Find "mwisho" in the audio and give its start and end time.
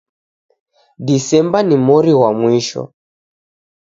2.39-2.81